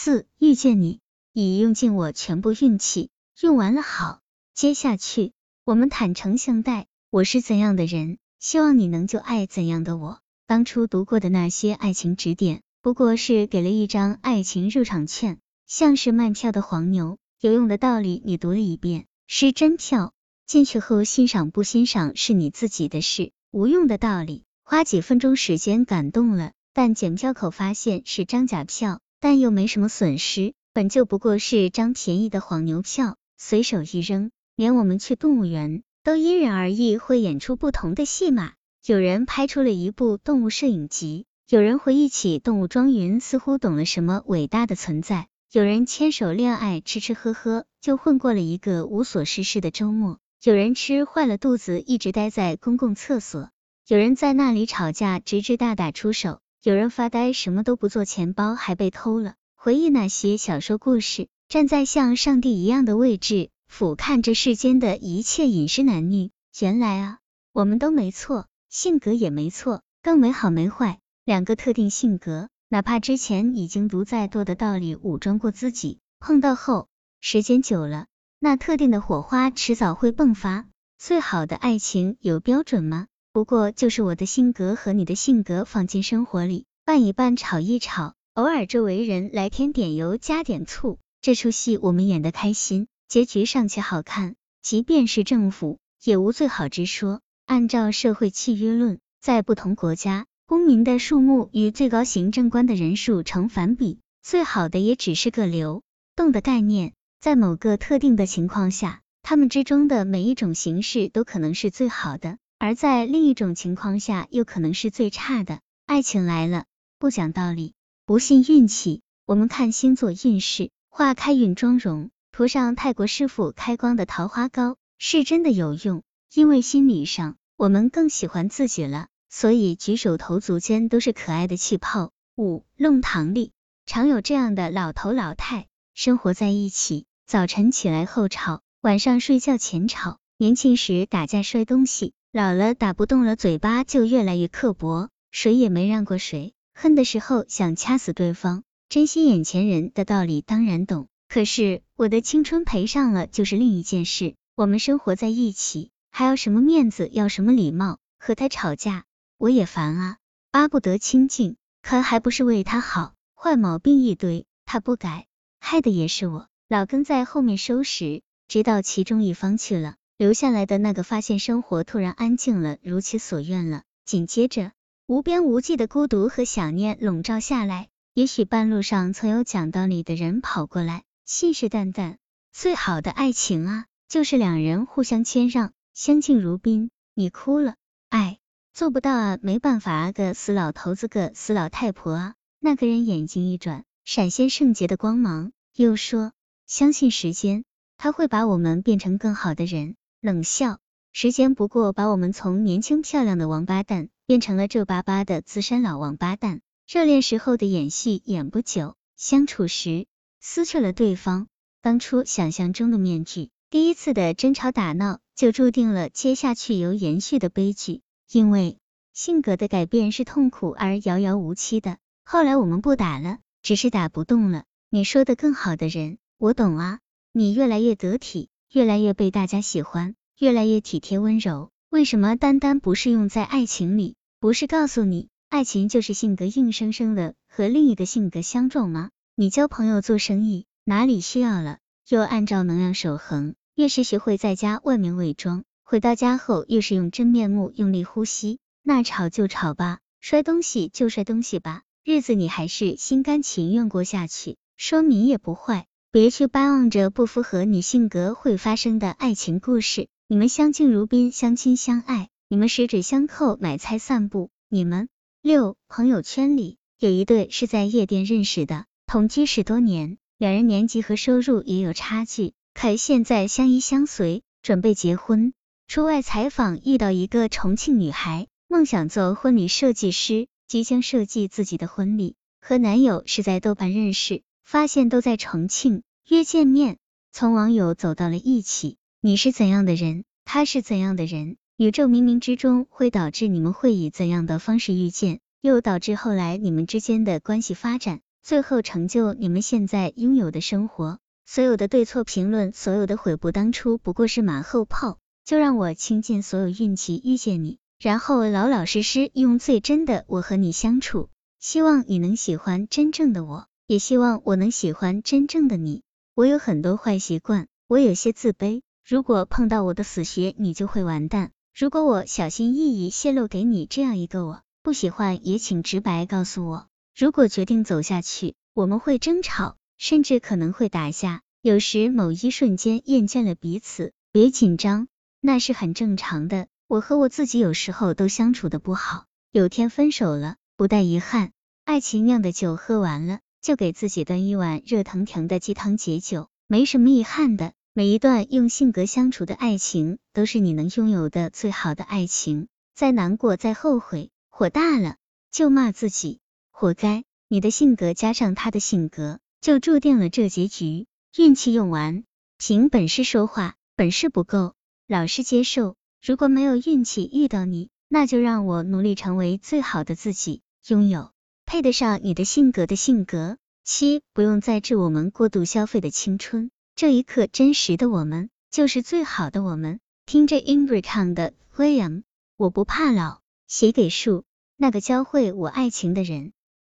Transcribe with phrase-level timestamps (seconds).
[0.00, 1.00] 四遇见你，
[1.32, 3.10] 已用尽我全部运气，
[3.40, 4.20] 用完了好，
[4.54, 5.32] 接下去
[5.64, 6.86] 我们坦诚相待。
[7.10, 10.20] 我是怎样的人，希望你能就爱怎样的我。
[10.46, 17.18] 当初读过的那些爱情指点，不过是给了一张爱情入场券，像是卖票的黄牛。
[17.40, 20.12] 有用的道理你读了一遍，是真票，
[20.46, 23.32] 进去后欣赏不欣赏是你自己的事。
[23.50, 29.00] 无用的道理，花几分钟时间感动了，但检票口发现是张假票。
[29.20, 38.52] 但又没什么损失，本就不过是张便宜的黄牛票，随手一扔，连我们去动物园都因人而异，会演出不同的戏码。
[38.86, 45.26] 有人拍出了一部动物摄影集，有人回忆起动物庄云，似乎懂了什么伟大的存在。
[45.50, 50.18] 有人牵手恋爱，吃吃喝喝，就混过了一个无所事事的周末。
[50.42, 53.50] 有人吃坏了肚子，一直待在公共厕所。
[53.88, 56.40] 有人在那里吵架，直至大打出手。
[56.60, 59.34] 有人发呆，什么都不做，钱包还被偷了。
[59.54, 66.32] 回忆那些小说故事，站在像上帝一样的位置，俯瞰这世间的一切饮食男女。
[66.60, 67.18] 原来啊，
[67.52, 70.98] 我们都没错，性格也没错，更没好没坏。
[71.24, 76.88] 两个特定性格，哪怕之前已经读再多的道理，武装过自己，碰到后，
[77.20, 78.06] 时间久了，
[78.40, 80.66] 那特定的火花迟早会迸发。
[80.98, 83.06] 最好的爱情有标准吗？
[83.38, 94.34] 不过就是我的性格和你的性格放进生活里，拌一拌，炒一炒，偶尔周围人来添点油，加点醋，这出戏我们演得开心，结局尚且好看。
[94.60, 97.20] 即便是政府，也无最好之说。
[97.46, 105.84] 按照社会契约论，在不同国家，公民的数目与最高行政官的人数成反比，最好的也只是个流
[106.16, 106.92] 动的概念。
[107.20, 112.36] 在某个特定的情况下，他们之中的每一种形式都可能是最好的。
[112.58, 115.60] 而在另一种情况下，又可能是最差的。
[115.86, 116.64] 爱情来了，
[116.98, 119.02] 不讲道理，不信运气。
[119.26, 126.02] 我们看星座运势，化开运妆容，涂上泰国师傅开光的桃花膏，是真的有用。
[126.34, 132.10] 因为心理上，我们更喜欢自己了，所以举手投足间都是可爱的气泡。
[132.36, 133.52] 五弄堂里
[133.86, 142.14] 常有这样的老头老太，生活在一起，早晨起来后吵，晚上睡觉前吵，年轻时打架摔东西。
[142.30, 154.34] 老了打不动了，嘴巴就越来越刻薄，谁也没让过谁，恨的时候想掐死对方，珍惜眼前人的道理当然懂，可是我的青春赔上了就是另一件事。
[154.54, 157.96] 我们生活在一起，还要什么面子，要什么礼貌？
[158.18, 159.04] 和他吵架，
[159.38, 160.16] 我也烦啊，
[160.50, 165.26] 巴不得清静，可还不是为他好，坏毛病一堆，他不改，
[165.60, 169.94] 害的也是我，老跟在后面收拾，直到其中一方去了。
[170.18, 173.84] 留下来的那个发现生活突然安静了，如其所愿了。
[174.04, 174.72] 紧接着，
[175.06, 177.88] 无边无际的孤独和想念笼罩下来。
[178.14, 182.16] 也许半路上曾有讲道理的人跑过来，信誓旦旦：
[182.52, 186.90] 最好的爱情啊，就是两人互相谦让，相敬如宾。
[187.14, 187.76] 你哭了，
[188.08, 188.40] 爱
[188.74, 192.34] 做不到啊，没办法啊，个死老头子，个死老太婆啊。
[192.58, 196.32] 那个人眼睛一转，闪现圣洁的光芒，又说：
[196.66, 197.62] 相信时间，
[197.96, 199.94] 他会把我们变成更好的人。
[200.20, 200.80] 冷笑，
[201.12, 206.60] 时间不过把我们从年轻漂亮的王八蛋变成了皱巴巴的资深老王八蛋。
[206.88, 210.08] 热恋时候的演戏演不久，相处时
[210.40, 211.46] 撕去了对方
[211.82, 218.00] 当初想象中的面具，第一次的争吵打闹就注定了接下去有延续的悲剧。
[218.28, 218.78] 因为
[219.12, 221.98] 性格的改变是痛苦而遥遥无期的。
[222.24, 224.64] 后来我们不打了，只是打不动了。
[224.90, 226.98] 你说的更好的人，我懂啊。
[227.30, 228.48] 你越来越得体。
[228.70, 231.70] 越来越被大家喜欢，越来越体贴温柔。
[231.88, 234.16] 为什么单单不是用在爱情里？
[234.40, 239.08] 不是告诉你，爱情就是性格硬生生的和另一个性格相撞吗？
[239.34, 241.78] 你交朋友、做生意，哪里需要了，
[242.10, 243.54] 又按照能量守恒。
[243.74, 248.58] 越是学会在家外面伪装，回到家后越是用真面目用力呼吸。
[248.82, 255.86] 那吵就吵吧，摔东西就摔东西吧，日子你还是心甘情愿过下去，说明也不坏。
[256.10, 260.08] 别去巴望着不符合你性格会发生的爱情故事。
[260.26, 264.48] 你们相敬如宾，相亲相爱，你们十指相扣，买菜散步。
[264.70, 265.10] 你们
[265.42, 275.52] 六朋友圈里有一对是在夜店认识的，同居十多年，两人年纪和收入也有差距，可现在相依相随，准备结婚。
[275.88, 284.40] 出外采访遇到一个重庆女孩，梦想做婚礼设计师，即将设计自己的婚礼，和男友是在豆瓣认识。
[284.68, 286.98] 发现都在重庆，约见面，
[287.32, 288.98] 从网友走到了一起。
[289.22, 298.20] 你是怎样的人，他是怎样的人，宇宙冥冥之中会导致你们会以怎样的方式遇见，又导致后来你们之间的关系发展。
[298.42, 301.18] 最后成就你们现在拥有的生活。
[301.46, 305.16] 所有的对错评论，所有的悔不当初，不过是马后炮。
[305.46, 311.30] 就让我倾尽所有运气遇见你，然后老老实实用最真的我和你相处。
[311.58, 316.02] 希望你能喜欢真正的我，也希望我能喜欢真正的你。
[316.34, 318.82] 我有很多坏习惯，我有些自卑。
[319.02, 321.52] 如果碰到我的死穴，你就会完蛋。
[321.74, 326.86] 如果我小心翼翼泄露给你这样一个我，不喜欢也请直白告诉我。
[327.16, 329.76] 如果决定走下去，我们会争吵。
[329.96, 335.08] 甚至可能会打架，有时某一瞬间厌倦了彼此，别紧张，
[335.40, 336.68] 那是很正常的。
[336.86, 341.50] 我和我自己有时候都相处的不好，有天分手了，不带遗憾。
[341.84, 347.72] 爱情酿的酒喝完了，就给自己端一碗热腾腾的鸡汤解酒，没什么遗憾的。
[347.92, 352.68] 每一段用性格相处的爱情，都是你能拥有的最好的爱情。
[352.94, 355.16] 再难过，再后悔，火大了
[355.50, 356.40] 就骂自己，
[356.70, 357.24] 活该。
[357.48, 359.40] 你的性格加上他的性格。
[359.60, 362.22] 就注定了这结局，运气用完，
[362.58, 364.74] 凭本事说话，本事不够，
[365.08, 365.96] 老实接受。
[366.24, 371.32] 如果没有运气遇到你，那就让我努力成为最好的自己，拥有
[371.68, 373.58] 配得上你的性格的性格。
[373.84, 380.00] 七，不用再致我们过度消费的青春，这一刻真实的我们就是最好的我们。
[380.24, 382.22] 听着 Ingrid 唱的 William，
[382.56, 384.44] 我不怕老，写给树，
[384.78, 386.54] 那个教会我爱情的人。